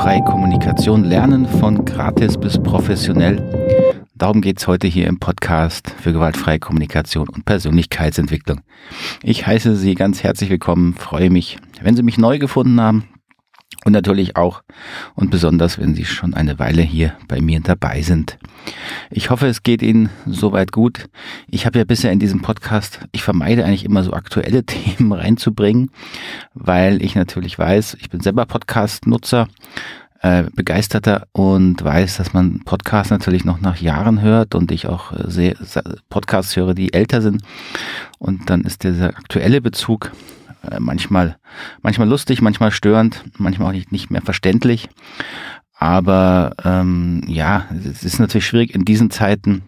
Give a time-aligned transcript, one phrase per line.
[0.00, 3.36] gewaltfreie Kommunikation lernen von gratis bis professionell.
[4.14, 8.62] Darum geht's heute hier im Podcast für gewaltfreie Kommunikation und Persönlichkeitsentwicklung.
[9.22, 13.04] Ich heiße Sie ganz herzlich willkommen, freue mich, wenn Sie mich neu gefunden haben
[13.84, 14.62] und natürlich auch
[15.14, 18.38] und besonders, wenn Sie schon eine Weile hier bei mir dabei sind.
[19.10, 21.08] Ich hoffe, es geht Ihnen soweit gut.
[21.48, 25.90] Ich habe ja bisher in diesem Podcast, ich vermeide eigentlich immer so aktuelle Themen reinzubringen,
[26.54, 29.48] weil ich natürlich weiß, ich bin selber Podcast-Nutzer,
[30.22, 35.12] äh, begeisterter und weiß, dass man Podcasts natürlich noch nach Jahren hört und ich auch
[35.12, 35.54] äh, sehr,
[36.10, 37.42] Podcasts höre, die älter sind.
[38.18, 40.12] Und dann ist dieser aktuelle Bezug
[40.70, 41.38] äh, manchmal,
[41.82, 44.88] manchmal lustig, manchmal störend, manchmal auch nicht, nicht mehr verständlich.
[45.74, 49.62] Aber ähm, ja, es ist natürlich schwierig in diesen Zeiten.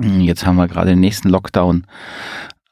[0.00, 1.86] Jetzt haben wir gerade den nächsten Lockdown.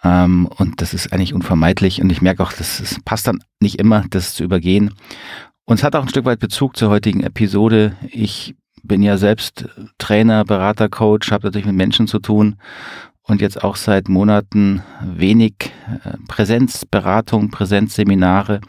[0.03, 2.03] Ähm, und das ist eigentlich unvermeidlich.
[2.03, 4.95] Und ich merke auch, das, das passt dann nicht immer, das zu übergehen.
[5.65, 7.97] Und es hat auch ein Stück weit Bezug zur heutigen Episode.
[8.11, 12.57] Ich bin ja selbst Trainer, Berater, Coach, habe natürlich mit Menschen zu tun
[13.23, 15.55] und jetzt auch seit Monaten wenig
[16.05, 18.61] äh, Präsenzberatung, Präsenzseminare,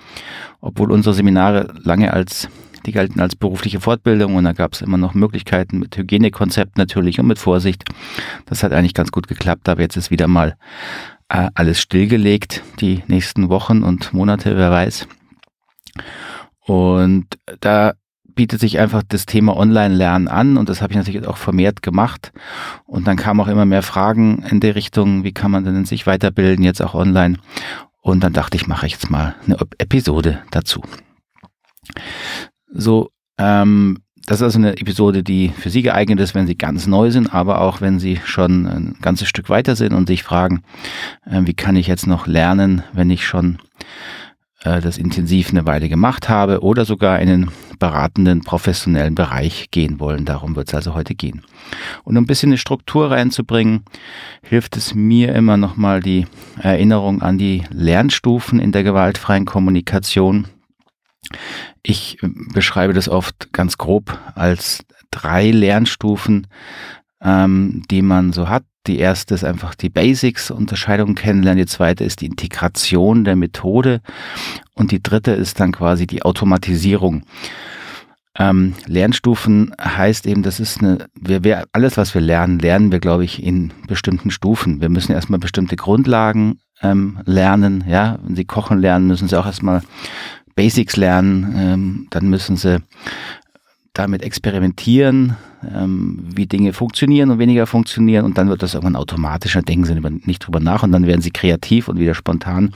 [0.59, 2.49] obwohl unsere Seminare lange als
[2.85, 7.19] die galten als berufliche Fortbildung und da gab es immer noch Möglichkeiten mit Hygienekonzept natürlich
[7.19, 7.83] und mit Vorsicht.
[8.45, 10.57] Das hat eigentlich ganz gut geklappt, aber jetzt ist wieder mal
[11.29, 15.07] äh, alles stillgelegt, die nächsten Wochen und Monate, wer weiß.
[16.65, 17.25] Und
[17.59, 17.93] da
[18.41, 22.31] bietet sich einfach das Thema Online-Lernen an und das habe ich natürlich auch vermehrt gemacht.
[22.87, 26.07] Und dann kamen auch immer mehr Fragen in der Richtung, wie kann man denn sich
[26.07, 27.37] weiterbilden, jetzt auch online.
[28.01, 30.81] Und dann dachte ich, mache ich jetzt mal eine Episode dazu.
[32.73, 36.87] So, ähm, das ist also eine Episode, die für Sie geeignet ist, wenn Sie ganz
[36.87, 40.63] neu sind, aber auch wenn Sie schon ein ganzes Stück weiter sind und sich fragen,
[41.27, 43.59] äh, wie kann ich jetzt noch lernen, wenn ich schon
[44.63, 50.23] das intensiv eine Weile gemacht habe oder sogar in den beratenden professionellen Bereich gehen wollen.
[50.23, 51.43] Darum wird es also heute gehen.
[52.03, 53.83] Und um ein bisschen eine Struktur reinzubringen,
[54.43, 56.27] hilft es mir immer nochmal die
[56.59, 60.47] Erinnerung an die Lernstufen in der gewaltfreien Kommunikation.
[61.81, 62.19] Ich
[62.53, 66.45] beschreibe das oft ganz grob als drei Lernstufen,
[67.23, 68.63] ähm, die man so hat.
[68.87, 71.63] Die erste ist einfach die Basics, Unterscheidungen kennenlernen.
[71.63, 74.01] Die zweite ist die Integration der Methode.
[74.73, 77.23] Und die dritte ist dann quasi die Automatisierung.
[78.37, 82.99] Ähm, Lernstufen heißt eben, das ist eine, wir, wir, alles, was wir lernen, lernen wir,
[82.99, 84.81] glaube ich, in bestimmten Stufen.
[84.81, 87.83] Wir müssen erstmal bestimmte Grundlagen ähm, lernen.
[87.87, 89.81] Ja, wenn Sie kochen lernen, müssen Sie auch erstmal
[90.55, 91.55] Basics lernen.
[91.57, 92.81] Ähm, dann müssen Sie
[93.93, 95.35] damit experimentieren,
[95.69, 99.99] ähm, wie Dinge funktionieren und weniger funktionieren und dann wird das irgendwann automatischer, denken sie
[100.25, 102.73] nicht drüber nach und dann werden sie kreativ und wieder spontan.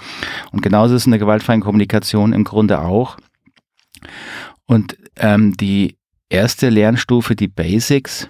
[0.52, 3.18] Und genauso ist es in der gewaltfreien Kommunikation im Grunde auch.
[4.66, 5.96] Und ähm, die
[6.30, 8.28] erste Lernstufe, die Basics,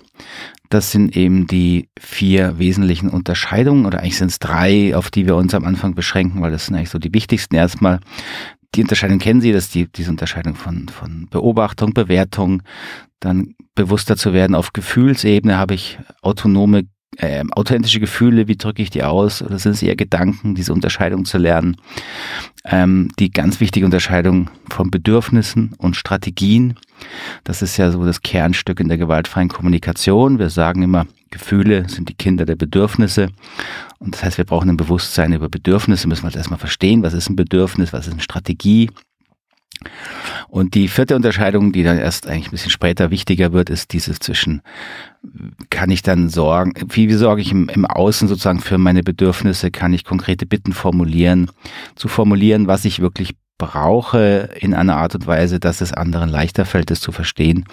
[0.69, 5.35] das sind eben die vier wesentlichen Unterscheidungen oder eigentlich sind es drei, auf die wir
[5.35, 7.99] uns am Anfang beschränken, weil das sind eigentlich so die wichtigsten erstmal
[8.75, 12.61] die Unterscheidung kennen Sie, dass die, diese Unterscheidung von, von Beobachtung, Bewertung,
[13.19, 14.55] dann bewusster zu werden.
[14.55, 16.83] Auf Gefühlsebene habe ich autonome,
[17.17, 19.41] äh, authentische Gefühle, wie drücke ich die aus?
[19.41, 21.77] Oder sind es eher Gedanken, diese Unterscheidung zu lernen?
[22.65, 26.75] Ähm, die ganz wichtige Unterscheidung von Bedürfnissen und Strategien.
[27.43, 30.39] Das ist ja so das Kernstück in der gewaltfreien Kommunikation.
[30.39, 33.29] Wir sagen immer, Gefühle sind die Kinder der Bedürfnisse.
[33.99, 37.13] Und das heißt, wir brauchen ein Bewusstsein über Bedürfnisse, müssen wir halt erstmal verstehen, was
[37.13, 38.89] ist ein Bedürfnis, was ist eine Strategie.
[40.47, 44.17] Und die vierte Unterscheidung, die dann erst eigentlich ein bisschen später wichtiger wird, ist diese
[44.17, 44.61] zwischen,
[45.69, 49.71] kann ich dann sorgen, wie, wie sorge ich im, im Außen sozusagen für meine Bedürfnisse,
[49.71, 51.51] kann ich konkrete Bitten formulieren,
[51.95, 56.65] zu formulieren, was ich wirklich brauche in einer Art und Weise, dass es anderen leichter
[56.65, 57.65] fällt, es zu verstehen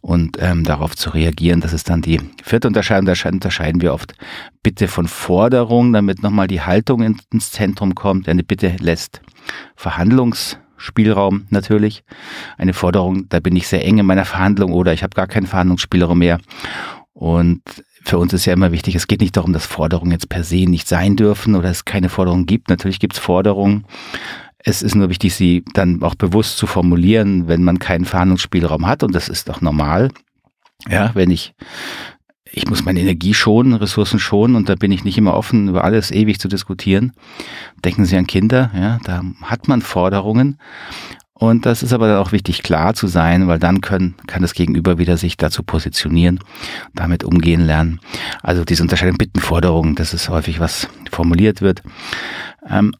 [0.00, 1.60] und ähm, darauf zu reagieren.
[1.60, 3.06] Das ist dann die vierte Unterscheidung.
[3.06, 4.14] Da unterscheiden wir oft
[4.62, 8.28] Bitte von Forderung, damit nochmal die Haltung ins Zentrum kommt.
[8.28, 9.22] Eine Bitte lässt
[9.74, 12.04] Verhandlungsspielraum natürlich.
[12.58, 15.46] Eine Forderung, da bin ich sehr eng in meiner Verhandlung oder ich habe gar keinen
[15.46, 16.38] Verhandlungsspielraum mehr.
[17.14, 17.62] Und
[18.04, 20.68] für uns ist ja immer wichtig, es geht nicht darum, dass Forderungen jetzt per se
[20.68, 22.68] nicht sein dürfen oder es keine Forderungen gibt.
[22.68, 23.84] Natürlich gibt es Forderungen,
[24.64, 29.02] es ist nur wichtig, sie dann auch bewusst zu formulieren, wenn man keinen Verhandlungsspielraum hat.
[29.02, 30.10] Und das ist doch normal.
[30.88, 31.54] Ja, wenn ich,
[32.50, 35.84] ich muss meine Energie schonen, Ressourcen schonen und da bin ich nicht immer offen, über
[35.84, 37.12] alles ewig zu diskutieren.
[37.84, 40.58] Denken Sie an Kinder, ja, da hat man Forderungen.
[41.34, 44.54] Und das ist aber dann auch wichtig, klar zu sein, weil dann können, kann das
[44.54, 46.38] Gegenüber wieder sich dazu positionieren,
[46.94, 47.98] damit umgehen lernen.
[48.44, 51.82] Also diese Unterscheidung Bitten, Forderungen, das ist häufig, was formuliert wird.
[52.68, 52.94] Ähm,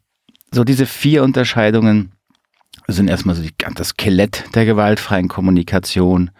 [0.53, 2.11] so diese vier Unterscheidungen,
[2.87, 6.31] sind erstmal so die, das Skelett der gewaltfreien Kommunikation.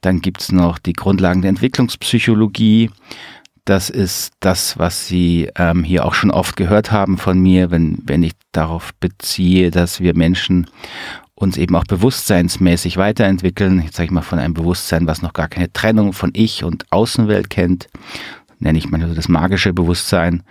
[0.00, 2.90] Dann gibt's noch die Grundlagen der Entwicklungspsychologie.
[3.64, 7.98] Das ist das, was Sie ähm, hier auch schon oft gehört haben von mir, wenn,
[8.04, 10.66] wenn ich darauf beziehe, dass wir Menschen
[11.34, 13.82] uns eben auch bewusstseinsmäßig weiterentwickeln.
[13.82, 16.84] Jetzt sage ich mal von einem Bewusstsein, was noch gar keine Trennung von Ich und
[16.90, 17.88] Außenwelt kennt,
[18.64, 20.42] nenne ich mal so das magische Bewusstsein.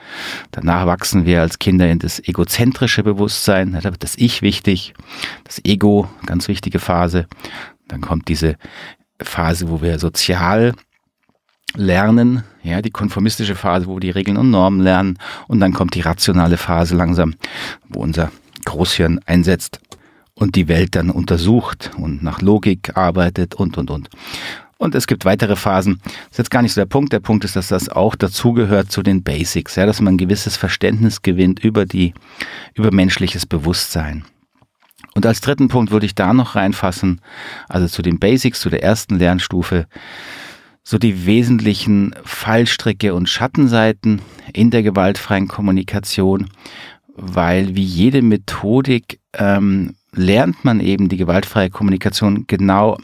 [0.52, 3.74] Danach wachsen wir als Kinder in das egozentrische Bewusstsein.
[3.74, 4.94] Da wird das Ich wichtig,
[5.44, 7.28] das Ego, ganz wichtige Phase.
[7.88, 8.56] Dann kommt diese
[9.22, 10.74] Phase, wo wir sozial
[11.76, 15.18] lernen, ja, die konformistische Phase, wo wir die Regeln und Normen lernen.
[15.48, 17.34] Und dann kommt die rationale Phase langsam,
[17.90, 18.32] wo unser
[18.66, 19.80] Großhirn einsetzt
[20.36, 24.10] und die Welt dann untersucht und nach Logik arbeitet und, und, und.
[24.78, 26.00] Und es gibt weitere Phasen.
[26.04, 27.14] Das ist jetzt gar nicht so der Punkt.
[27.14, 30.58] Der Punkt ist, dass das auch dazugehört zu den Basics, ja, dass man ein gewisses
[30.58, 32.14] Verständnis gewinnt über die,
[32.74, 34.26] über menschliches Bewusstsein.
[35.16, 37.22] Und als dritten Punkt würde ich da noch reinfassen,
[37.70, 39.86] also zu den Basics, zu der ersten Lernstufe,
[40.84, 44.22] so die wesentlichen Fallstricke und Schattenseiten
[44.54, 46.50] in der gewaltfreien Kommunikation,
[47.16, 52.98] weil wie jede Methodik ähm, lernt man eben die gewaltfreie Kommunikation genau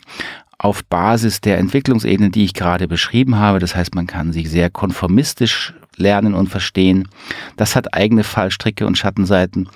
[0.60, 3.60] auf Basis der Entwicklungsebene, die ich gerade beschrieben habe.
[3.60, 7.08] Das heißt, man kann sie sehr konformistisch lernen und verstehen.
[7.56, 9.70] Das hat eigene Fallstricke und Schattenseiten.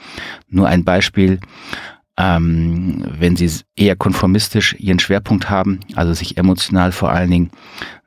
[0.50, 1.40] Nur ein Beispiel.
[2.16, 7.50] Ähm, wenn Sie eher konformistisch Ihren Schwerpunkt haben, also sich emotional vor allen Dingen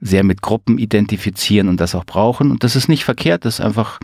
[0.00, 2.52] sehr mit Gruppen identifizieren und das auch brauchen.
[2.52, 3.98] Und das ist nicht verkehrt, das ist einfach,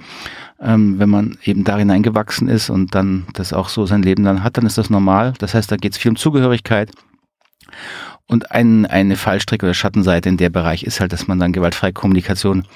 [0.60, 4.42] ähm, wenn man eben darin eingewachsen ist und dann das auch so sein Leben dann
[4.42, 5.34] hat, dann ist das normal.
[5.38, 6.90] Das heißt, da geht es viel um Zugehörigkeit.
[8.26, 11.92] Und ein, eine Fallstrecke oder Schattenseite in der Bereich ist halt, dass man dann gewaltfreie
[11.92, 12.66] Kommunikation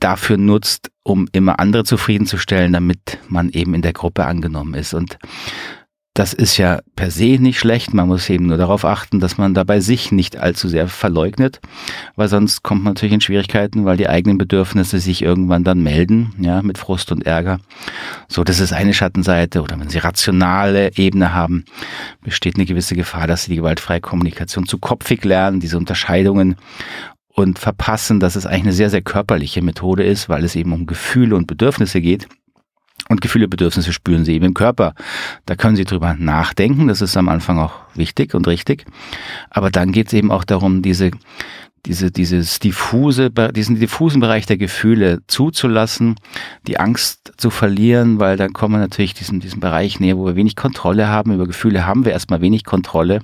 [0.00, 4.94] dafür nutzt, um immer andere zufriedenzustellen, damit man eben in der Gruppe angenommen ist.
[4.94, 5.18] Und
[6.18, 7.94] das ist ja per se nicht schlecht.
[7.94, 11.60] Man muss eben nur darauf achten, dass man dabei sich nicht allzu sehr verleugnet,
[12.16, 16.34] weil sonst kommt man natürlich in Schwierigkeiten, weil die eigenen Bedürfnisse sich irgendwann dann melden,
[16.40, 17.60] ja, mit Frust und Ärger.
[18.26, 19.62] So, das ist eine Schattenseite.
[19.62, 21.64] Oder wenn Sie rationale Ebene haben,
[22.20, 26.56] besteht eine gewisse Gefahr, dass Sie die gewaltfreie Kommunikation zu kopfig lernen, diese Unterscheidungen
[27.32, 30.86] und verpassen, dass es eigentlich eine sehr, sehr körperliche Methode ist, weil es eben um
[30.86, 32.26] Gefühle und Bedürfnisse geht
[33.08, 34.94] und Gefühle, Bedürfnisse spüren sie eben im Körper.
[35.46, 36.88] Da können sie drüber nachdenken.
[36.88, 38.84] Das ist am Anfang auch wichtig und richtig.
[39.50, 41.10] Aber dann geht es eben auch darum, diese,
[41.86, 46.16] diese, dieses diffuse, diesen diffusen Bereich der Gefühle zuzulassen,
[46.66, 50.36] die Angst zu verlieren, weil dann kommen wir natürlich diesen, diesen Bereich näher, wo wir
[50.36, 51.32] wenig Kontrolle haben.
[51.32, 53.20] Über Gefühle haben wir erstmal wenig Kontrolle.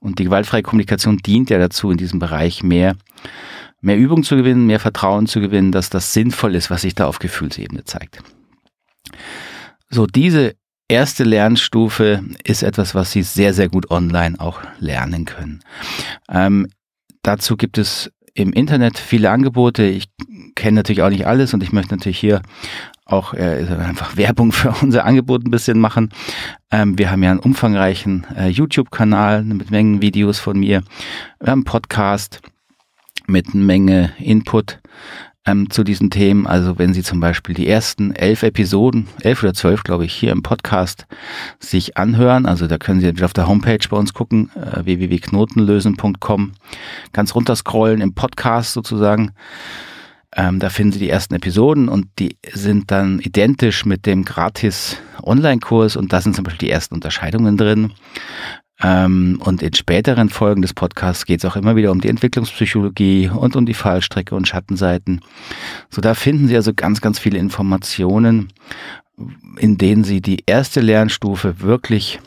[0.00, 2.96] Und die gewaltfreie Kommunikation dient ja dazu, in diesem Bereich mehr,
[3.82, 7.06] mehr Übung zu gewinnen, mehr Vertrauen zu gewinnen, dass das sinnvoll ist, was sich da
[7.06, 8.22] auf Gefühlsebene zeigt.
[9.90, 10.54] So, diese
[10.88, 15.60] erste Lernstufe ist etwas, was Sie sehr, sehr gut online auch lernen können.
[16.28, 16.68] Ähm,
[17.22, 19.84] dazu gibt es im Internet viele Angebote.
[19.84, 20.08] Ich
[20.54, 22.42] kenne natürlich auch nicht alles und ich möchte natürlich hier
[23.04, 26.10] auch äh, einfach Werbung für unser Angebot ein bisschen machen.
[26.70, 30.82] Ähm, wir haben ja einen umfangreichen äh, YouTube-Kanal mit Mengen Videos von mir.
[31.40, 32.40] Wir haben einen Podcast
[33.26, 34.80] mit Menge Input
[35.46, 36.46] ähm, zu diesen Themen.
[36.46, 40.32] Also wenn Sie zum Beispiel die ersten elf Episoden, elf oder zwölf, glaube ich, hier
[40.32, 41.06] im Podcast
[41.58, 46.52] sich anhören, also da können Sie auf der Homepage bei uns gucken, äh, www.knotenlösen.com,
[47.12, 49.32] ganz runterscrollen im Podcast sozusagen.
[50.34, 54.96] Ähm, da finden Sie die ersten Episoden und die sind dann identisch mit dem gratis
[55.22, 57.92] Online-Kurs und da sind zum Beispiel die ersten Unterscheidungen drin.
[58.82, 63.28] Ähm, und in späteren Folgen des Podcasts geht es auch immer wieder um die Entwicklungspsychologie
[63.28, 65.20] und um die Fallstrecke und Schattenseiten.
[65.90, 68.48] So, da finden Sie also ganz, ganz viele Informationen,
[69.58, 72.18] in denen Sie die erste Lernstufe wirklich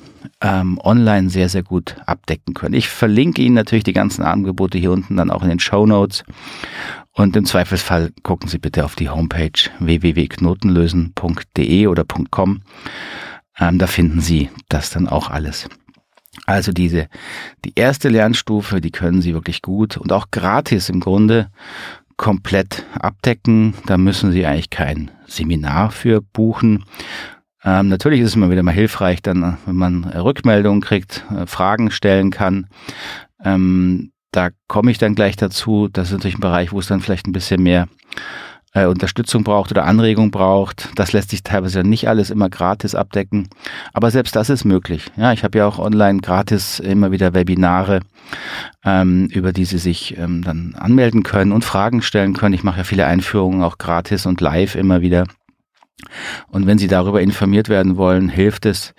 [0.42, 2.74] ähm, online sehr, sehr gut abdecken können.
[2.74, 6.24] Ich verlinke Ihnen natürlich die ganzen Angebote hier unten dann auch in den Show Notes.
[7.12, 12.62] Und im Zweifelsfall gucken Sie bitte auf die Homepage www.knotenlösen.de oder .com.
[13.58, 15.70] Ähm, da finden Sie das dann auch alles.
[16.46, 17.08] Also diese,
[17.64, 21.50] die erste Lernstufe, die können Sie wirklich gut und auch gratis im Grunde
[22.18, 23.74] komplett abdecken.
[23.86, 26.84] Da müssen Sie eigentlich kein Seminar für buchen.
[27.64, 31.90] Ähm, natürlich ist es immer wieder mal hilfreich, dann, wenn man Rückmeldungen kriegt, äh, Fragen
[31.90, 32.68] stellen kann.
[33.44, 35.88] Ähm, da komme ich dann gleich dazu.
[35.88, 37.88] Das ist natürlich ein Bereich, wo es dann vielleicht ein bisschen mehr
[38.76, 40.90] äh, Unterstützung braucht oder Anregung braucht.
[40.96, 43.48] Das lässt sich teilweise nicht alles immer gratis abdecken.
[43.94, 45.12] Aber selbst das ist möglich.
[45.16, 48.02] Ja, ich habe ja auch online gratis immer wieder Webinare,
[48.84, 52.54] ähm, über die Sie sich ähm, dann anmelden können und Fragen stellen können.
[52.54, 55.26] Ich mache ja viele Einführungen auch gratis und live immer wieder.
[56.50, 58.94] Und wenn Sie darüber informiert werden wollen, hilft es,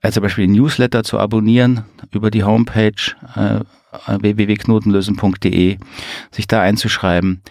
[0.00, 3.60] äh, zum Beispiel Newsletter zu abonnieren über die Homepage äh,
[4.06, 5.78] www.knotenlösen.de,
[6.30, 7.42] sich da einzuschreiben.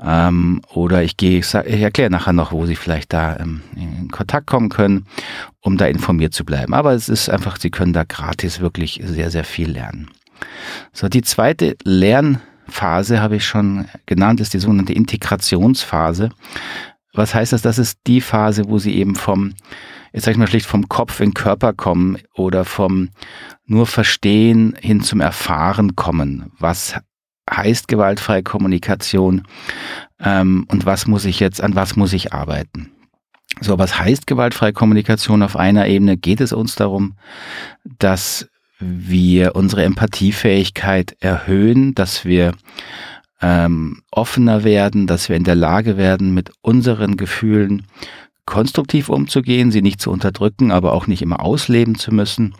[0.00, 4.10] Ähm, oder ich gehe, ich, ich erkläre nachher noch, wo Sie vielleicht da ähm, in
[4.10, 5.06] Kontakt kommen können,
[5.60, 6.74] um da informiert zu bleiben.
[6.74, 10.10] Aber es ist einfach, Sie können da gratis wirklich sehr, sehr viel lernen.
[10.92, 16.30] So, die zweite Lernphase habe ich schon genannt, ist die sogenannte Integrationsphase.
[17.14, 17.62] Was heißt das?
[17.62, 19.54] Das ist die Phase, wo Sie eben vom
[20.12, 23.10] jetzt sag ich mal schlicht vom Kopf in den Körper kommen oder vom
[23.66, 26.50] nur Verstehen hin zum Erfahren kommen.
[26.58, 26.96] Was
[27.50, 29.42] heißt gewaltfreie Kommunikation
[30.20, 32.90] ähm, und was muss ich jetzt, an was muss ich arbeiten?
[33.60, 35.42] So, was heißt gewaltfreie Kommunikation?
[35.42, 37.16] Auf einer Ebene geht es uns darum,
[37.98, 38.48] dass
[38.78, 42.52] wir unsere Empathiefähigkeit erhöhen, dass wir
[43.40, 47.86] ähm, offener werden, dass wir in der Lage werden, mit unseren Gefühlen
[48.48, 52.54] konstruktiv umzugehen, sie nicht zu unterdrücken, aber auch nicht immer ausleben zu müssen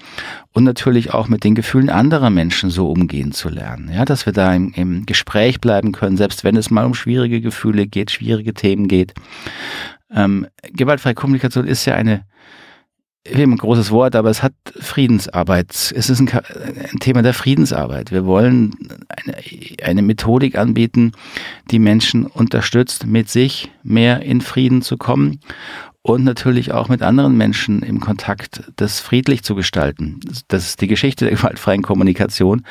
[0.52, 3.90] und natürlich auch mit den Gefühlen anderer Menschen so umgehen zu lernen.
[3.90, 7.40] Ja, dass wir da im, im Gespräch bleiben können, selbst wenn es mal um schwierige
[7.40, 9.14] Gefühle geht, schwierige Themen geht.
[10.14, 12.26] Ähm, gewaltfreie Kommunikation ist ja eine
[13.26, 15.92] ein großes Wort, aber es hat Friedensarbeit.
[15.94, 18.10] Es ist ein, ein Thema der Friedensarbeit.
[18.10, 18.74] Wir wollen
[19.08, 19.36] eine,
[19.82, 21.12] eine, Methodik anbieten,
[21.70, 25.40] die Menschen unterstützt, mit sich mehr in Frieden zu kommen
[26.02, 30.20] und natürlich auch mit anderen Menschen im Kontakt, das friedlich zu gestalten.
[30.48, 32.64] Das ist die Geschichte der gewaltfreien Kommunikation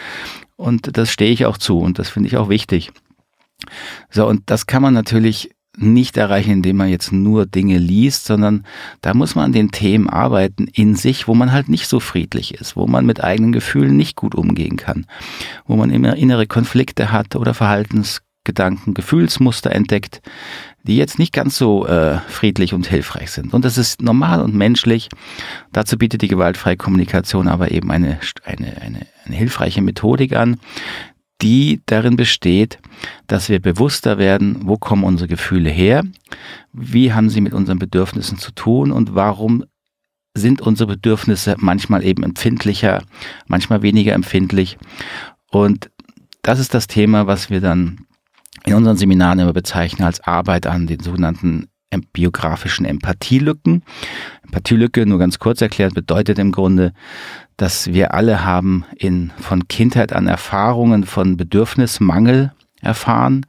[0.55, 2.91] und das stehe ich auch zu und das finde ich auch wichtig.
[4.09, 8.65] So, und das kann man natürlich nicht erreichen, indem man jetzt nur Dinge liest, sondern
[9.01, 12.55] da muss man an den Themen arbeiten in sich, wo man halt nicht so friedlich
[12.55, 15.05] ist, wo man mit eigenen Gefühlen nicht gut umgehen kann,
[15.65, 20.21] wo man immer innere Konflikte hat oder Verhaltensgedanken, Gefühlsmuster entdeckt,
[20.83, 23.53] die jetzt nicht ganz so äh, friedlich und hilfreich sind.
[23.53, 25.09] Und das ist normal und menschlich.
[25.73, 30.57] Dazu bietet die gewaltfreie Kommunikation aber eben eine, eine, eine, eine hilfreiche Methodik an,
[31.41, 32.79] die darin besteht,
[33.27, 36.03] dass wir bewusster werden, wo kommen unsere Gefühle her,
[36.73, 39.65] wie haben sie mit unseren Bedürfnissen zu tun und warum
[40.33, 43.03] sind unsere Bedürfnisse manchmal eben empfindlicher,
[43.47, 44.77] manchmal weniger empfindlich.
[45.51, 45.89] Und
[46.41, 48.05] das ist das Thema, was wir dann
[48.65, 51.67] in unseren Seminaren immer bezeichnen als Arbeit an den sogenannten
[52.13, 53.83] biografischen Empathielücken.
[54.43, 56.93] Empathielücke, nur ganz kurz erklärt, bedeutet im Grunde,
[57.57, 63.45] dass wir alle haben in, von Kindheit an Erfahrungen von Bedürfnismangel erfahren.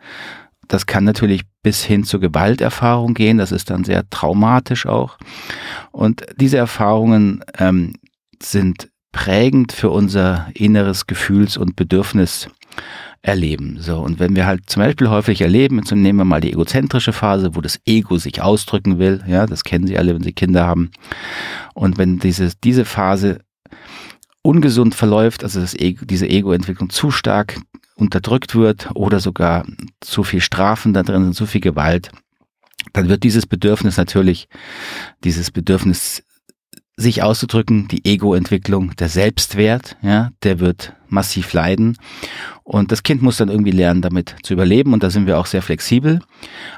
[0.67, 3.39] Das kann natürlich bis hin zur Gewalterfahrung gehen.
[3.39, 5.19] Das ist dann sehr traumatisch auch.
[5.93, 7.95] Und diese Erfahrungen ähm,
[8.43, 12.49] sind prägend für unser inneres Gefühls- und Bedürfnis
[13.21, 13.79] erleben.
[13.81, 17.13] So, und wenn wir halt zum Beispiel häufig erleben, jetzt nehmen wir mal die egozentrische
[17.13, 20.67] Phase, wo das Ego sich ausdrücken will, ja, das kennen Sie alle, wenn Sie Kinder
[20.67, 20.93] haben.
[21.75, 23.41] Und wenn diese, diese Phase
[24.43, 27.61] ungesund verläuft, also das Ego, diese Ego-Entwicklung zu stark
[27.95, 29.67] unterdrückt wird oder sogar
[30.01, 32.11] zu viel Strafen da drin sind, zu viel Gewalt,
[32.93, 34.49] dann wird dieses Bedürfnis natürlich,
[35.25, 36.23] dieses Bedürfnis
[36.99, 41.97] sich auszudrücken, die Ego-Entwicklung, der Selbstwert, ja, der wird massiv leiden.
[42.65, 44.93] Und das Kind muss dann irgendwie lernen, damit zu überleben.
[44.93, 46.21] Und da sind wir auch sehr flexibel.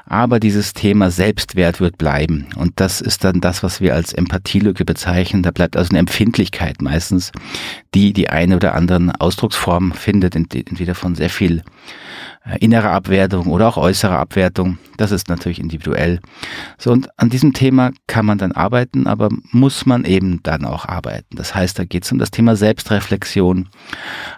[0.05, 2.47] Aber dieses Thema Selbstwert wird bleiben.
[2.55, 5.43] Und das ist dann das, was wir als Empathielücke bezeichnen.
[5.43, 7.31] Da bleibt also eine Empfindlichkeit meistens,
[7.93, 11.63] die die eine oder anderen Ausdrucksform findet, entweder von sehr viel
[12.59, 14.79] innere Abwertung oder auch äußere Abwertung.
[14.97, 16.19] Das ist natürlich individuell.
[16.77, 20.85] So, und an diesem Thema kann man dann arbeiten, aber muss man eben dann auch
[20.85, 21.35] arbeiten.
[21.35, 23.69] Das heißt, da geht es um das Thema Selbstreflexion,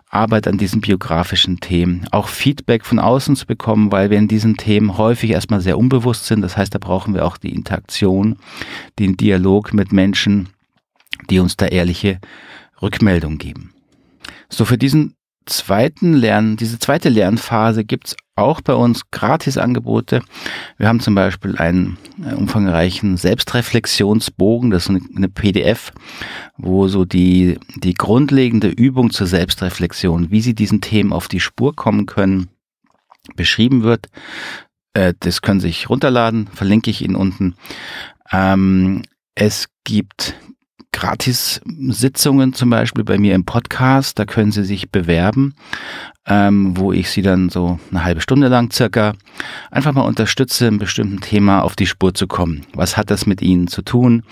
[0.10, 4.58] Arbeit an diesen biografischen Themen, auch Feedback von außen zu bekommen, weil wir in diesen
[4.58, 6.42] Themen häufig erstmal sehr unbewusst sind.
[6.42, 8.38] Das heißt, da brauchen wir auch die Interaktion,
[9.00, 10.50] den Dialog mit Menschen,
[11.30, 12.20] die uns da ehrliche
[12.82, 13.74] Rückmeldung geben.
[14.50, 20.22] So, für diesen zweiten Lernen, diese zweite Lernphase gibt's auch bei uns Gratisangebote.
[20.78, 25.92] Wir haben zum Beispiel einen äh, umfangreichen Selbstreflexionsbogen, das ist eine, eine, PDF,
[26.58, 31.76] wo so die, die grundlegende Übung zur Selbstreflexion, wie Sie diesen Themen auf die Spur
[31.76, 32.50] kommen können,
[33.36, 34.08] beschrieben wird.
[34.94, 37.56] Äh, das können Sie sich runterladen, verlinke ich Ihnen unten.
[38.32, 39.04] Ähm,
[39.36, 40.36] es gibt
[40.94, 44.18] Gratis-Sitzungen zum Beispiel bei mir im Podcast.
[44.18, 45.56] Da können Sie sich bewerben,
[46.26, 49.14] ähm, wo ich Sie dann so eine halbe Stunde lang circa
[49.72, 52.66] einfach mal unterstütze, einem bestimmten Thema auf die Spur zu kommen.
[52.74, 54.24] Was hat das mit Ihnen zu tun?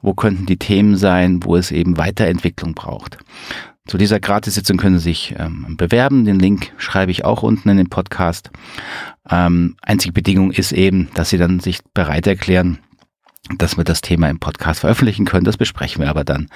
[0.00, 3.18] Wo könnten die Themen sein, wo es eben Weiterentwicklung braucht?
[3.86, 6.24] Zu dieser Gratissitzung können Sie sich ähm, bewerben.
[6.24, 8.50] Den Link schreibe ich auch unten in den Podcast.
[9.28, 12.78] Ähm, einzige Bedingung ist eben, dass Sie dann sich bereit erklären,
[13.58, 15.44] dass wir das Thema im Podcast veröffentlichen können.
[15.44, 16.48] Das besprechen wir aber dann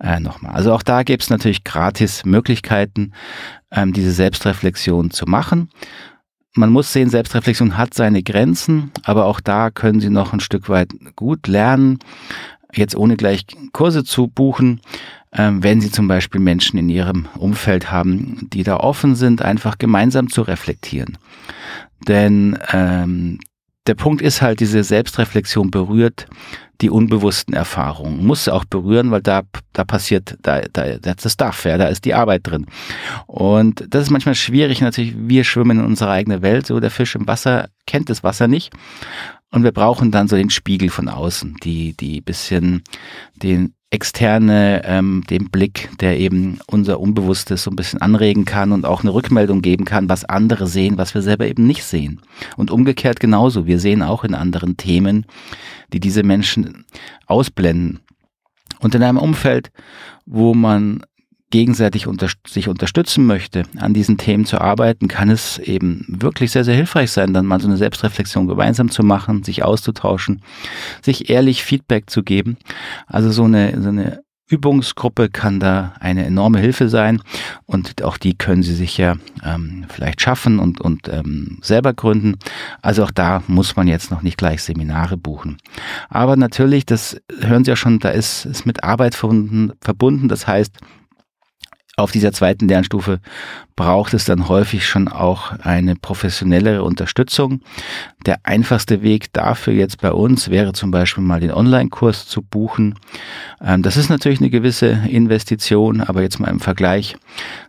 [0.00, 0.54] äh, nochmal.
[0.54, 3.12] Also auch da gibt es natürlich gratis Möglichkeiten,
[3.72, 5.70] ähm, diese Selbstreflexion zu machen.
[6.54, 10.68] Man muss sehen, Selbstreflexion hat seine Grenzen, aber auch da können Sie noch ein Stück
[10.68, 11.98] weit gut lernen,
[12.72, 14.80] jetzt ohne gleich Kurse zu buchen,
[15.32, 19.78] ähm, wenn Sie zum Beispiel Menschen in Ihrem Umfeld haben, die da offen sind, einfach
[19.78, 21.18] gemeinsam zu reflektieren.
[22.06, 23.40] Denn ähm,
[23.88, 26.26] der Punkt ist halt, diese Selbstreflexion berührt
[26.80, 28.24] die unbewussten Erfahrungen.
[28.24, 29.42] Muss auch berühren, weil da,
[29.72, 32.66] da passiert, da, da, das darf, ja, da ist die Arbeit drin.
[33.26, 34.80] Und das ist manchmal schwierig.
[34.80, 38.46] Natürlich, wir schwimmen in unserer eigenen Welt, so der Fisch im Wasser kennt das Wasser
[38.46, 38.72] nicht.
[39.50, 42.82] Und wir brauchen dann so den Spiegel von außen, die, die bisschen
[43.34, 48.84] den externe, ähm, den Blick, der eben unser Unbewusstes so ein bisschen anregen kann und
[48.84, 52.20] auch eine Rückmeldung geben kann, was andere sehen, was wir selber eben nicht sehen.
[52.56, 53.66] Und umgekehrt genauso.
[53.66, 55.24] Wir sehen auch in anderen Themen,
[55.92, 56.84] die diese Menschen
[57.26, 58.00] ausblenden.
[58.80, 59.70] Und in einem Umfeld,
[60.26, 61.02] wo man
[61.50, 66.64] gegenseitig unter, sich unterstützen möchte, an diesen Themen zu arbeiten, kann es eben wirklich sehr,
[66.64, 70.42] sehr hilfreich sein, dann mal so eine Selbstreflexion gemeinsam zu machen, sich auszutauschen,
[71.02, 72.58] sich ehrlich Feedback zu geben.
[73.06, 77.20] Also so eine, so eine Übungsgruppe kann da eine enorme Hilfe sein
[77.66, 82.36] und auch die können Sie sich ja ähm, vielleicht schaffen und, und ähm, selber gründen.
[82.80, 85.58] Also auch da muss man jetzt noch nicht gleich Seminare buchen.
[86.08, 90.28] Aber natürlich, das hören Sie ja schon, da ist es mit Arbeit verbunden, verbunden.
[90.28, 90.78] Das heißt,
[91.98, 93.20] auf dieser zweiten Lernstufe
[93.74, 97.60] braucht es dann häufig schon auch eine professionellere Unterstützung.
[98.26, 102.94] Der einfachste Weg dafür jetzt bei uns wäre zum Beispiel mal den Online-Kurs zu buchen.
[103.60, 107.16] Ähm, das ist natürlich eine gewisse Investition, aber jetzt mal im Vergleich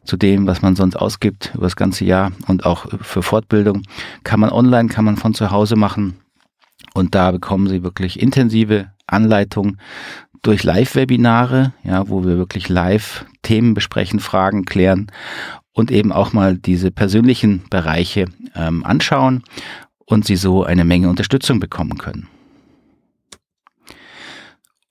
[0.04, 3.84] zu dem, was man sonst ausgibt über das ganze Jahr und auch für Fortbildung,
[4.24, 6.20] kann man online, kann man von zu Hause machen.
[6.94, 9.78] Und da bekommen Sie wirklich intensive Anleitung
[10.42, 15.12] durch Live-Webinare, ja, wo wir wirklich live Themen besprechen, Fragen klären
[15.74, 18.26] und eben auch mal diese persönlichen Bereiche
[18.56, 19.44] ähm, anschauen
[20.06, 22.28] und sie so eine Menge Unterstützung bekommen können.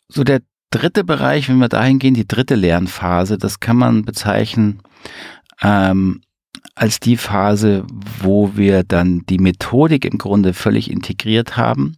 [0.08, 4.80] So der dritte Bereich, wenn wir dahin gehen, die dritte Lernphase, das kann man bezeichnen
[5.62, 6.22] ähm,
[6.74, 7.84] als die Phase,
[8.20, 11.96] wo wir dann die Methodik im Grunde völlig integriert haben,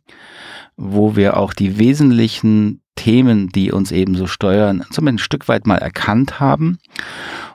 [0.77, 5.67] wo wir auch die wesentlichen Themen, die uns eben so steuern, zumindest ein Stück weit
[5.67, 6.79] mal erkannt haben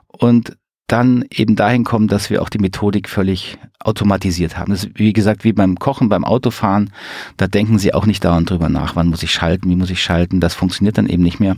[0.08, 4.72] und dann eben dahin kommen, dass wir auch die Methodik völlig automatisiert haben.
[4.72, 6.92] Das ist, wie gesagt, wie beim Kochen, beim Autofahren,
[7.38, 10.02] da denken Sie auch nicht dauernd drüber nach, wann muss ich schalten, wie muss ich
[10.02, 11.58] schalten, das funktioniert dann eben nicht mehr.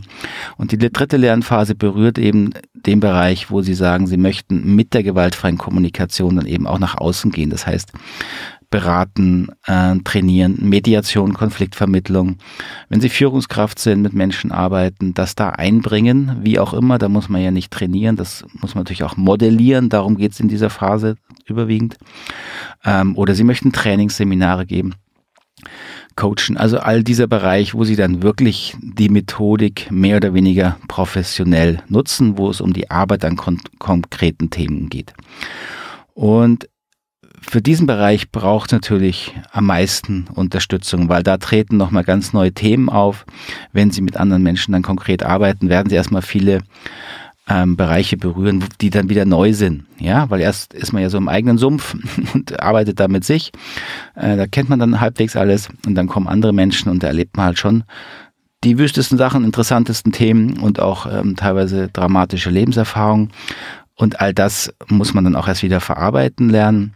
[0.56, 5.02] Und die dritte Lernphase berührt eben den Bereich, wo Sie sagen, Sie möchten mit der
[5.02, 7.50] gewaltfreien Kommunikation dann eben auch nach außen gehen.
[7.50, 7.92] Das heißt,
[8.70, 12.36] beraten, äh, trainieren, Mediation, Konfliktvermittlung.
[12.88, 17.28] Wenn Sie Führungskraft sind, mit Menschen arbeiten, das da einbringen, wie auch immer, da muss
[17.28, 20.70] man ja nicht trainieren, das muss man natürlich auch modellieren, darum geht es in dieser
[20.70, 21.96] Phase überwiegend.
[22.84, 24.94] Ähm, oder Sie möchten Trainingsseminare geben.
[26.18, 31.80] Coachen, also all dieser Bereich, wo sie dann wirklich die Methodik mehr oder weniger professionell
[31.88, 35.12] nutzen, wo es um die Arbeit an kon konkreten Themen geht.
[36.14, 36.68] Und
[37.40, 42.88] für diesen Bereich braucht natürlich am meisten Unterstützung, weil da treten nochmal ganz neue Themen
[42.88, 43.24] auf.
[43.72, 46.62] Wenn Sie mit anderen Menschen dann konkret arbeiten, werden Sie erstmal viele
[47.48, 49.84] ähm, Bereiche berühren, die dann wieder neu sind.
[49.98, 51.94] Ja, weil erst ist man ja so im eigenen Sumpf
[52.34, 53.52] und arbeitet da mit sich.
[54.14, 57.36] Äh, da kennt man dann halbwegs alles und dann kommen andere Menschen und da erlebt
[57.36, 57.84] man halt schon
[58.64, 63.30] die wüstesten Sachen, interessantesten Themen und auch ähm, teilweise dramatische Lebenserfahrungen.
[63.94, 66.94] Und all das muss man dann auch erst wieder verarbeiten lernen.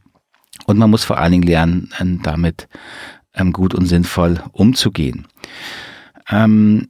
[0.66, 2.68] Und man muss vor allen Dingen lernen, ähm, damit
[3.34, 5.26] ähm, gut und sinnvoll umzugehen.
[6.30, 6.88] Ähm,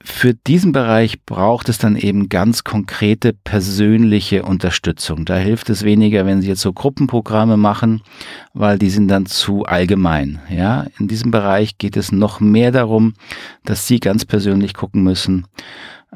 [0.00, 5.24] für diesen Bereich braucht es dann eben ganz konkrete persönliche Unterstützung.
[5.24, 8.02] Da hilft es weniger, wenn Sie jetzt so Gruppenprogramme machen,
[8.54, 10.40] weil die sind dann zu allgemein.
[10.48, 13.14] Ja, in diesem Bereich geht es noch mehr darum,
[13.64, 15.46] dass Sie ganz persönlich gucken müssen,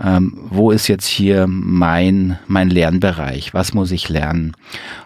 [0.01, 4.53] ähm, wo ist jetzt hier mein, mein Lernbereich, was muss ich lernen.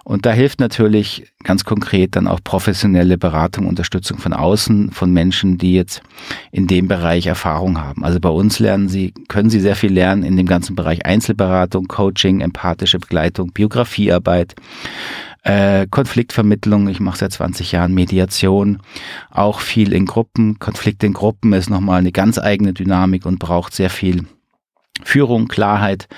[0.04, 5.58] Und da hilft natürlich ganz konkret dann auch professionelle Beratung, Unterstützung von außen, von Menschen,
[5.58, 6.02] die jetzt
[6.52, 8.04] in dem Bereich Erfahrung haben.
[8.04, 11.88] Also bei uns lernen Sie, können Sie sehr viel lernen in dem ganzen Bereich Einzelberatung,
[11.88, 14.54] Coaching, empathische Begleitung, Biografiearbeit,
[15.42, 18.78] äh, Konfliktvermittlung, ich mache seit 20 Jahren Mediation,
[19.30, 20.58] auch viel in Gruppen.
[20.60, 24.26] Konflikt in Gruppen ist nochmal eine ganz eigene Dynamik und braucht sehr viel
[25.04, 26.08] Führung, Klarheit,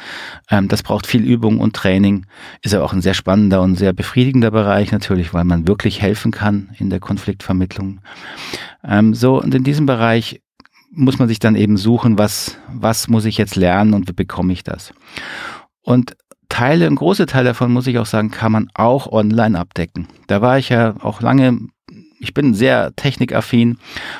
[0.50, 2.26] ähm, das braucht viel Übung und Training.
[2.62, 6.30] Ist ja auch ein sehr spannender und sehr befriedigender Bereich natürlich, weil man wirklich helfen
[6.32, 8.00] kann in der Konfliktvermittlung.
[8.84, 10.42] Ähm, so, und in diesem Bereich
[10.90, 14.52] muss man sich dann eben suchen, was, was muss ich jetzt lernen und wie bekomme
[14.52, 14.94] ich das.
[15.82, 16.16] Und
[16.48, 20.08] Teile, ein großer Teil davon, muss ich auch sagen, kann man auch online abdecken.
[20.28, 21.58] Da war ich ja auch lange,
[22.18, 23.78] ich bin sehr technikaffin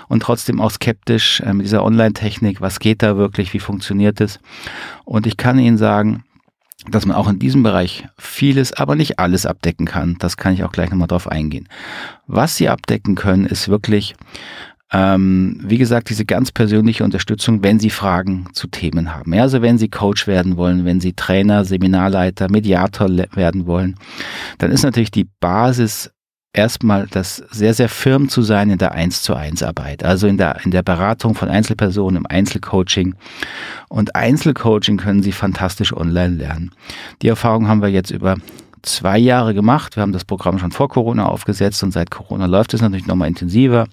[0.08, 2.60] und trotzdem auch skeptisch äh, mit dieser Online-Technik.
[2.60, 3.52] Was geht da wirklich?
[3.52, 4.40] Wie funktioniert es?
[5.04, 6.24] Und ich kann Ihnen sagen,
[6.90, 10.16] dass man auch in diesem Bereich vieles, aber nicht alles abdecken kann.
[10.18, 11.68] Das kann ich auch gleich nochmal drauf eingehen.
[12.26, 14.14] Was Sie abdecken können, ist wirklich
[14.90, 19.34] ähm, wie gesagt, diese ganz persönliche Unterstützung, wenn Sie Fragen zu Themen haben.
[19.34, 23.96] Ja, also wenn Sie Coach werden wollen, wenn Sie Trainer, Seminarleiter, Mediator werden wollen,
[24.56, 26.10] dann ist natürlich die Basis
[26.58, 30.36] erstmal das sehr, sehr firm zu sein in der 1 zu 1 Arbeit, also in
[30.36, 33.14] der, in der Beratung von Einzelpersonen, im Einzelcoaching.
[33.88, 36.72] Und Einzelcoaching können Sie fantastisch online lernen.
[37.22, 38.36] Die Erfahrung haben wir jetzt über
[38.82, 39.96] zwei Jahre gemacht.
[39.96, 43.28] Wir haben das Programm schon vor Corona aufgesetzt und seit Corona läuft es natürlich nochmal
[43.28, 43.86] intensiver.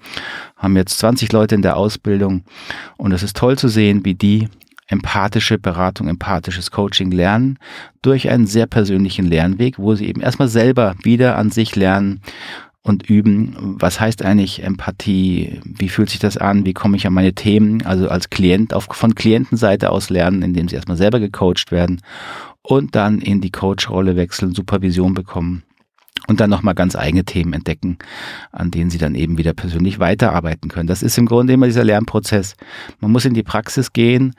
[0.58, 2.44] Haben jetzt 20 Leute in der Ausbildung
[2.98, 4.50] und es ist toll zu sehen, wie die
[4.88, 7.58] empathische Beratung, empathisches Coaching lernen
[8.02, 12.22] durch einen sehr persönlichen Lernweg, wo sie eben erstmal selber wieder an sich lernen
[12.84, 13.56] und üben.
[13.80, 15.60] Was heißt eigentlich Empathie?
[15.64, 16.66] Wie fühlt sich das an?
[16.66, 17.84] Wie komme ich an meine Themen?
[17.84, 22.02] Also als Klient auf, von Klientenseite aus lernen, indem sie erstmal selber gecoacht werden
[22.62, 25.64] und dann in die Coach-Rolle wechseln, Supervision bekommen
[26.28, 27.98] und dann nochmal ganz eigene Themen entdecken,
[28.52, 30.88] an denen sie dann eben wieder persönlich weiterarbeiten können.
[30.88, 32.56] Das ist im Grunde immer dieser Lernprozess.
[33.00, 34.34] Man muss in die Praxis gehen,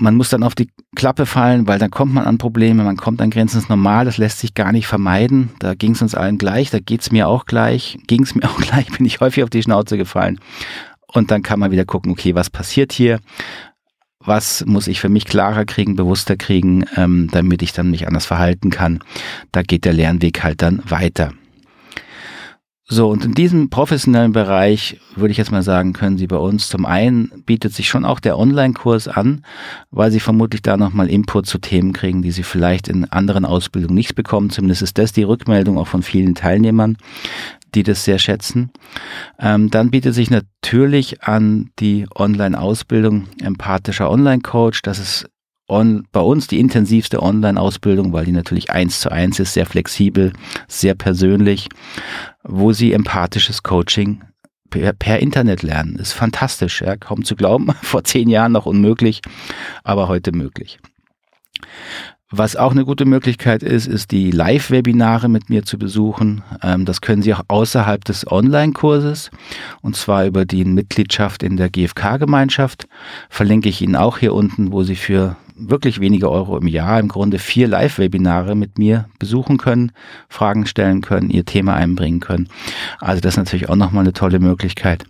[0.00, 3.20] man muss dann auf die Klappe fallen, weil dann kommt man an Probleme, man kommt
[3.20, 5.50] an Grenzen, das ist normal, das lässt sich gar nicht vermeiden.
[5.58, 8.58] Da ging es uns allen gleich, da geht's mir auch gleich, ging es mir auch
[8.58, 10.40] gleich, bin ich häufig auf die Schnauze gefallen.
[11.06, 13.20] Und dann kann man wieder gucken, okay, was passiert hier?
[14.24, 18.26] Was muss ich für mich klarer kriegen, bewusster kriegen, ähm, damit ich dann mich anders
[18.26, 19.00] verhalten kann.
[19.50, 21.32] Da geht der Lernweg halt dann weiter.
[22.92, 26.68] So, und in diesem professionellen Bereich würde ich jetzt mal sagen, können Sie bei uns
[26.68, 29.44] zum einen bietet sich schon auch der Online-Kurs an,
[29.92, 33.94] weil Sie vermutlich da nochmal Input zu Themen kriegen, die Sie vielleicht in anderen Ausbildungen
[33.94, 34.50] nicht bekommen.
[34.50, 36.96] Zumindest ist das die Rückmeldung auch von vielen Teilnehmern
[37.74, 38.70] die das sehr schätzen.
[39.38, 44.82] Ähm, dann bietet sich natürlich an die Online-Ausbildung empathischer Online-Coach.
[44.82, 45.28] Das ist
[45.68, 50.32] on, bei uns die intensivste Online-Ausbildung, weil die natürlich eins zu eins ist, sehr flexibel,
[50.68, 51.68] sehr persönlich,
[52.42, 54.22] wo sie empathisches Coaching
[54.70, 55.96] per, per Internet lernen.
[55.96, 57.72] Ist fantastisch, ja, kaum zu glauben.
[57.82, 59.20] Vor zehn Jahren noch unmöglich,
[59.84, 60.78] aber heute möglich.
[62.32, 66.44] Was auch eine gute Möglichkeit ist, ist die Live-Webinare mit mir zu besuchen.
[66.62, 69.32] Ähm, das können Sie auch außerhalb des Online-Kurses
[69.82, 72.86] und zwar über die Mitgliedschaft in der GfK-Gemeinschaft.
[73.30, 77.08] Verlinke ich Ihnen auch hier unten, wo Sie für wirklich wenige Euro im Jahr im
[77.08, 79.92] Grunde vier Live-Webinare mit mir besuchen können,
[80.28, 82.48] Fragen stellen können, ihr Thema einbringen können.
[82.98, 85.04] Also das ist natürlich auch nochmal eine tolle Möglichkeit.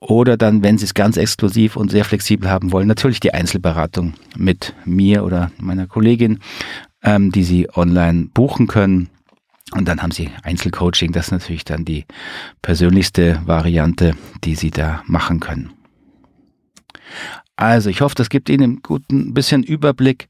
[0.00, 4.14] Oder dann, wenn Sie es ganz exklusiv und sehr flexibel haben wollen, natürlich die Einzelberatung
[4.36, 6.40] mit mir oder meiner Kollegin,
[7.02, 9.08] ähm, die Sie online buchen können.
[9.72, 12.04] Und dann haben Sie Einzelcoaching, das ist natürlich dann die
[12.62, 15.72] persönlichste Variante, die Sie da machen können.
[17.56, 20.28] Also ich hoffe, das gibt Ihnen einen guten bisschen Überblick,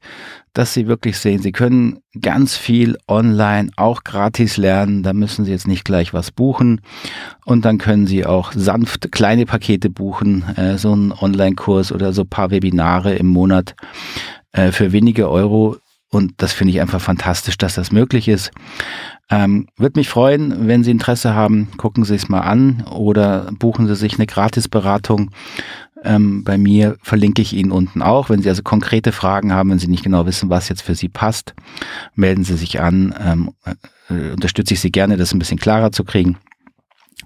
[0.53, 5.01] dass Sie wirklich sehen, Sie können ganz viel online auch gratis lernen.
[5.01, 6.81] Da müssen Sie jetzt nicht gleich was buchen.
[7.43, 12.25] Und dann können Sie auch sanft kleine Pakete buchen, äh, so einen Online-Kurs oder so
[12.25, 13.75] paar Webinare im Monat
[14.51, 15.77] äh, für wenige Euro.
[16.11, 18.51] Und das finde ich einfach fantastisch, dass das möglich ist.
[19.29, 23.87] Ähm, Würde mich freuen, wenn Sie Interesse haben, gucken Sie es mal an oder buchen
[23.87, 25.31] Sie sich eine Gratisberatung
[26.03, 28.29] ähm, bei mir verlinke ich Ihnen unten auch.
[28.29, 31.09] Wenn Sie also konkrete Fragen haben, wenn Sie nicht genau wissen, was jetzt für Sie
[31.09, 31.53] passt,
[32.15, 33.15] melden Sie sich an.
[33.19, 33.51] Ähm,
[34.09, 36.37] äh, unterstütze ich Sie gerne, das ein bisschen klarer zu kriegen.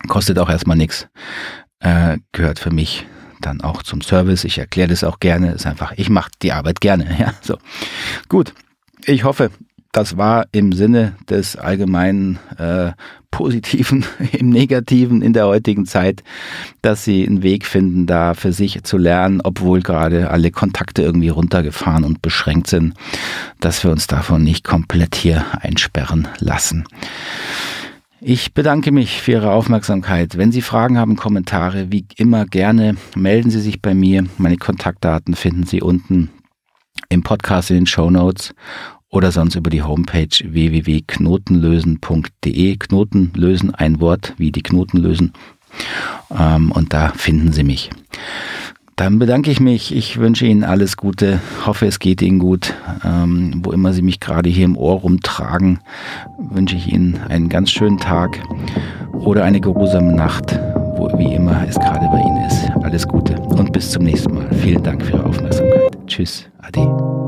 [0.08, 1.08] Kostet auch erstmal nichts.
[1.80, 3.06] Äh, gehört für mich
[3.42, 4.44] dann auch zum Service.
[4.44, 5.52] Ich erkläre das auch gerne.
[5.52, 7.08] Ist einfach, ich mache die Arbeit gerne.
[7.20, 7.58] Ja, so.
[8.28, 8.54] Gut.
[9.06, 9.50] Ich hoffe,
[9.92, 12.92] das war im Sinne des allgemeinen äh,
[13.32, 16.24] Positiven, im Negativen in der heutigen Zeit,
[16.82, 21.30] dass sie einen Weg finden, da für sich zu lernen, obwohl gerade alle Kontakte irgendwie
[21.30, 22.94] runtergefahren und beschränkt sind,
[23.60, 26.86] dass wir uns davon nicht komplett hier einsperren lassen.
[28.22, 30.38] Ich bedanke mich für Ihre Aufmerksamkeit.
[30.38, 34.26] Wenn Sie Fragen haben, Kommentare, wie immer gerne, melden Sie sich bei mir.
[34.38, 36.30] Meine Kontaktdaten finden Sie unten
[37.08, 38.54] im Podcast in den Show Notes
[39.12, 42.78] oder sonst über die Homepage www.knotenlösen.de.
[42.78, 45.34] Knoten lösen, ein Wort wie die Knoten lösen.
[46.38, 47.90] Ähm, und da finden Sie mich.
[48.96, 49.96] Dann bedanke ich mich.
[49.96, 51.40] Ich wünsche Ihnen alles Gute.
[51.66, 52.74] Hoffe, es geht Ihnen gut.
[53.06, 55.80] Ähm, wo immer Sie mich gerade hier im Ohr rumtragen,
[56.38, 58.42] wünsche ich Ihnen einen ganz schönen Tag
[59.14, 60.60] oder eine geruhsame Nacht,
[60.98, 62.70] wo wie immer es gerade bei Ihnen ist.
[62.84, 64.54] alles Gute und bis zum nächsten Mal.
[64.54, 65.98] Vielen Dank für Ihre Aufmerksamkeit.
[66.06, 67.19] Tschüss, Ade.